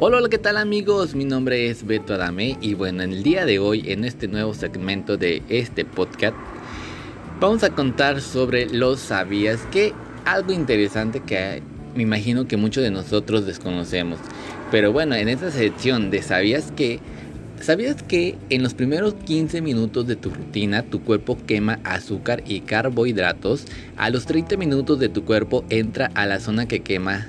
[0.00, 1.16] Hola, hola, ¿qué tal amigos?
[1.16, 4.54] Mi nombre es Beto Adame y bueno, en el día de hoy, en este nuevo
[4.54, 6.36] segmento de este podcast,
[7.40, 9.92] vamos a contar sobre los sabías que
[10.24, 11.64] algo interesante que
[11.96, 14.20] me imagino que muchos de nosotros desconocemos.
[14.70, 17.00] Pero bueno, en esta sección de sabías que,
[17.60, 22.60] ¿sabías que en los primeros 15 minutos de tu rutina tu cuerpo quema azúcar y
[22.60, 23.64] carbohidratos?
[23.96, 27.26] A los 30 minutos de tu cuerpo entra a la zona que quema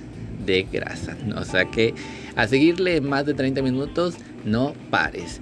[0.49, 1.16] de grasa.
[1.35, 1.94] O sea que
[2.35, 5.39] a seguirle más de 30 minutos no pares.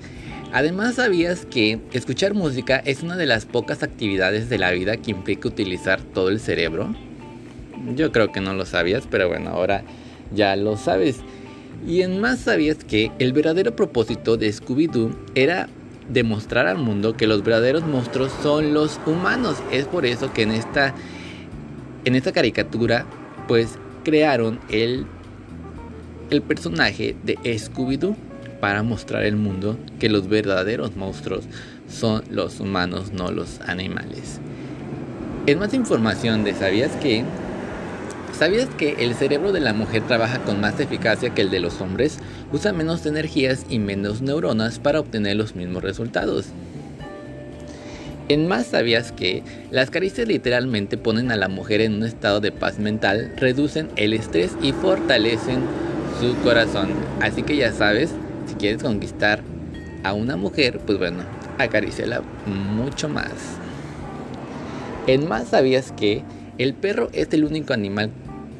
[0.54, 5.12] Además, ¿sabías que escuchar música es una de las pocas actividades de la vida que
[5.12, 6.96] implica utilizar todo el cerebro?
[7.96, 9.84] Yo creo que no lo sabías, pero bueno, ahora
[10.34, 11.18] ya lo sabes.
[11.86, 15.68] Y en más sabías que el verdadero propósito de Scooby-Doo era
[16.10, 19.58] demostrar al mundo que los verdaderos monstruos son los humanos.
[19.72, 20.96] Es por eso que en esta,
[22.06, 23.06] en esta caricatura,
[23.48, 25.06] pues crearon el,
[26.30, 28.16] el personaje de Scooby-Doo
[28.62, 31.44] para mostrar al mundo que los verdaderos monstruos
[31.90, 34.40] son los humanos, no los animales.
[35.46, 37.26] En más información ¿Sabías que?
[38.32, 41.82] ¿Sabías que el cerebro de la mujer trabaja con más eficacia que el de los
[41.82, 42.20] hombres?
[42.54, 46.46] Usa menos energías y menos neuronas para obtener los mismos resultados.
[48.30, 52.52] En más sabías que las caricias literalmente ponen a la mujer en un estado de
[52.52, 55.62] paz mental, reducen el estrés y fortalecen
[56.20, 56.90] su corazón.
[57.22, 58.12] Así que ya sabes,
[58.46, 59.42] si quieres conquistar
[60.04, 61.24] a una mujer, pues bueno,
[61.58, 63.32] acaríciala mucho más.
[65.08, 66.24] En más sabías que
[66.58, 68.12] el perro es el único animal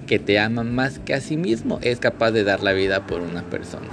[0.08, 3.20] que te ama más que a sí mismo, es capaz de dar la vida por
[3.20, 3.90] una persona.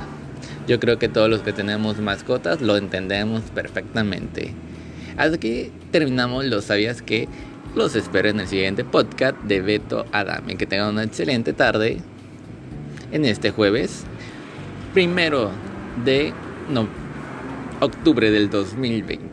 [0.68, 4.52] Yo creo que todos los que tenemos mascotas lo entendemos perfectamente.
[5.16, 7.28] Así que terminamos los sabías que
[7.74, 10.56] los espero en el siguiente podcast de Beto Adame.
[10.56, 11.98] Que tengan una excelente tarde
[13.12, 14.04] en este jueves,
[14.92, 15.50] primero
[16.04, 16.32] de
[17.80, 19.23] octubre del 2020.